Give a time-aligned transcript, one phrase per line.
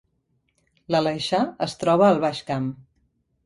[0.95, 2.69] L’Aleixar es troba al Baix Camp